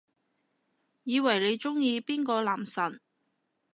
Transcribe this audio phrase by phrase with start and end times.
[1.03, 2.99] 以為你鍾意邊個男神